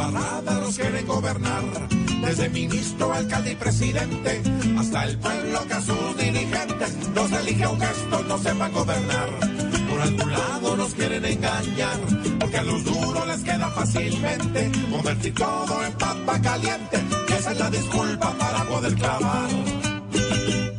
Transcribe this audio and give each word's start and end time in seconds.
Embarrada 0.00 0.60
los 0.60 0.76
quieren 0.76 1.06
gobernar, 1.06 1.62
desde 2.24 2.48
ministro, 2.48 3.12
alcalde 3.12 3.52
y 3.52 3.54
presidente, 3.56 4.42
hasta 4.78 5.04
el 5.04 5.18
pueblo 5.18 5.66
que 5.66 5.74
a 5.74 5.80
sus 5.80 6.16
dirigentes 6.16 6.96
los 7.14 7.32
elige 7.32 7.66
un 7.66 7.80
gesto, 7.80 8.24
no 8.24 8.38
sepan 8.38 8.72
gobernar. 8.72 9.28
Por 9.90 10.00
algún 10.00 10.32
lado 10.32 10.76
nos 10.76 10.94
quieren 10.94 11.24
engañar, 11.24 11.98
porque 12.38 12.58
a 12.58 12.62
los 12.62 12.84
duros 12.84 13.26
les 13.26 13.40
queda 13.40 13.70
fácilmente 13.70 14.72
convertir 14.90 15.34
todo 15.34 15.84
en 15.84 15.92
papa 15.92 16.40
caliente, 16.40 16.98
y 17.28 17.32
esa 17.32 17.52
es 17.52 17.58
la 17.58 17.70
disculpa 17.70 18.32
para 18.38 18.64
poder 18.64 18.94
clavar. 18.94 19.50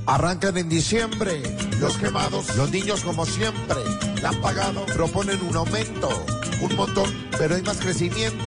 Arrancan 0.08 0.58
en 0.58 0.67
diciembre 0.67 1.44
los 1.80 1.97
quemados, 1.97 2.56
los 2.56 2.72
niños 2.72 3.02
como 3.02 3.25
siempre 3.25 3.78
la 4.22 4.30
han 4.30 4.41
pagado, 4.41 4.85
proponen 4.88 5.39
un 5.47 5.56
aumento, 5.56 6.09
un 6.61 6.75
montón, 6.75 7.09
pero 7.38 7.56
hay 7.56 7.61
más 7.61 7.78
crecimiento. 7.78 8.50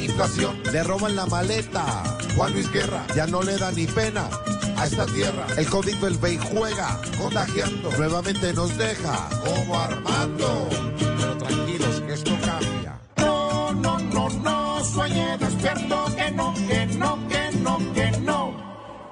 Inflación, 0.00 0.60
le 0.70 0.82
roban 0.82 1.16
la 1.16 1.24
maleta. 1.26 2.04
Juan 2.36 2.52
Luis 2.52 2.70
Guerra 2.70 3.06
ya 3.14 3.26
no 3.26 3.42
le 3.42 3.56
da 3.56 3.70
ni 3.72 3.86
pena 3.86 4.28
a 4.76 4.86
esta 4.86 5.06
tierra. 5.06 5.46
El 5.56 5.66
COVID 5.66 5.96
vuelve 5.96 6.34
y 6.34 6.38
juega, 6.38 7.00
contagiando. 7.18 7.90
Nuevamente 7.92 8.52
nos 8.52 8.76
deja 8.76 9.28
como 9.44 9.78
Armando. 9.78 10.68
Pero 10.98 11.38
tranquilos 11.38 12.02
esto 12.08 12.32
cambia. 12.44 13.00
No, 13.16 13.72
no, 13.72 13.98
no, 13.98 14.28
no, 14.28 14.84
sueñe 14.84 15.38
despierto 15.38 16.04
que 16.16 16.30
no, 16.32 16.54
que 16.54 16.86
no, 16.86 17.28
que 17.28 17.50
no, 17.58 17.78
que 17.94 18.10
no. 18.20 18.54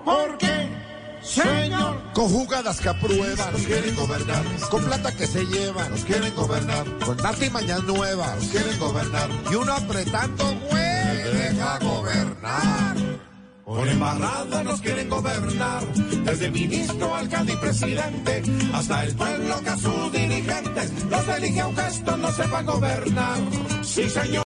Porque, 0.04 0.68
señor, 1.22 1.87
con 2.18 2.28
jugadas 2.30 2.80
que 2.80 2.88
aprueban, 2.88 3.52
nos 3.52 3.62
quieren 3.62 3.94
gobernar. 3.94 4.42
Con 4.70 4.82
plata 4.82 5.14
que 5.14 5.24
se 5.24 5.46
llevan, 5.46 5.88
nos 5.92 6.04
quieren 6.04 6.34
gobernar. 6.34 6.84
Con 7.06 7.24
artimañas 7.24 7.84
nuevas, 7.84 8.34
nos 8.34 8.46
quieren 8.48 8.78
gobernar. 8.80 9.30
Y 9.48 9.54
uno 9.54 9.72
apretando, 9.72 10.44
güey, 10.68 11.32
deja 11.32 11.78
gobernar. 11.78 12.96
Por 13.64 13.86
embarrada 13.86 14.64
nos 14.64 14.80
quieren 14.80 15.08
gobernar, 15.08 15.86
desde 16.24 16.50
ministro, 16.50 17.14
alcalde 17.14 17.52
y 17.52 17.56
presidente, 17.56 18.42
hasta 18.72 19.04
el 19.04 19.14
pueblo 19.14 19.60
que 19.62 19.70
a 19.70 19.76
sus 19.76 20.12
dirigentes 20.12 21.04
los 21.08 21.28
elige 21.28 21.60
a 21.60 21.68
un 21.68 21.76
gesto, 21.76 22.16
no 22.16 22.32
sepan 22.32 22.66
gobernar. 22.66 23.38
Sí, 23.82 24.10
señor. 24.10 24.47